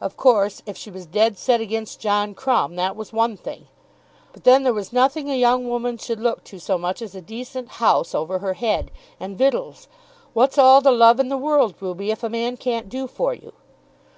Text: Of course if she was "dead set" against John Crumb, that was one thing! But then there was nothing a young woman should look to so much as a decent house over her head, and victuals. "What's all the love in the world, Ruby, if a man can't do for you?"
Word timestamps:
Of 0.00 0.16
course 0.16 0.62
if 0.64 0.74
she 0.74 0.90
was 0.90 1.04
"dead 1.04 1.36
set" 1.36 1.60
against 1.60 2.00
John 2.00 2.32
Crumb, 2.34 2.76
that 2.76 2.96
was 2.96 3.12
one 3.12 3.36
thing! 3.36 3.66
But 4.32 4.44
then 4.44 4.62
there 4.62 4.72
was 4.72 4.90
nothing 4.90 5.28
a 5.30 5.34
young 5.38 5.68
woman 5.68 5.98
should 5.98 6.18
look 6.18 6.42
to 6.44 6.58
so 6.58 6.78
much 6.78 7.02
as 7.02 7.14
a 7.14 7.20
decent 7.20 7.72
house 7.72 8.14
over 8.14 8.38
her 8.38 8.54
head, 8.54 8.90
and 9.20 9.36
victuals. 9.36 9.86
"What's 10.32 10.56
all 10.56 10.80
the 10.80 10.90
love 10.92 11.20
in 11.20 11.28
the 11.28 11.36
world, 11.36 11.74
Ruby, 11.78 12.10
if 12.10 12.22
a 12.24 12.30
man 12.30 12.56
can't 12.56 12.88
do 12.88 13.06
for 13.06 13.34
you?" 13.34 13.52